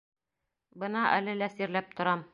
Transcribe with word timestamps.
Бына 0.85 1.05
әле 1.19 1.37
лә 1.43 1.53
сирләп 1.59 1.97
торам... 2.01 2.29